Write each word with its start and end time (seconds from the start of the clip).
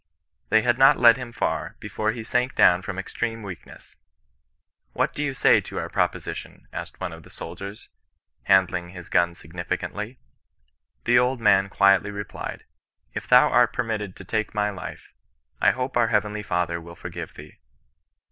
They 0.49 0.63
had 0.63 0.79
not 0.79 0.97
led 0.99 1.17
him 1.17 1.31
far, 1.31 1.75
before 1.79 2.11
he 2.11 2.23
sank 2.23 2.55
down 2.55 2.81
from 2.81 2.97
extreme 2.97 3.43
weakness." 3.43 3.97
What 4.93 5.13
do 5.13 5.23
you 5.23 5.31
say 5.35 5.61
to 5.61 5.77
our 5.77 5.89
proposition 5.89 6.67
r* 6.73 6.81
asked 6.81 6.99
one 6.99 7.13
of 7.13 7.21
the 7.21 7.29
soldiers, 7.29 7.87
handling 8.45 8.89
his 8.89 9.09
gun 9.09 9.35
significantly. 9.35 10.17
The 11.03 11.19
old 11.19 11.39
man 11.39 11.69
quietly 11.69 12.09
replied, 12.09 12.63
"If 13.13 13.27
thou 13.27 13.49
art 13.49 13.73
permitted 13.73 14.15
to 14.15 14.23
take 14.25 14.55
my 14.55 14.71
life, 14.71 15.13
I 15.61 15.69
hope 15.69 15.95
our 15.95 16.07
Heavenly 16.07 16.41
Father 16.41 16.81
will 16.81 16.95
forgive 16.95 17.35
thee." 17.35 17.59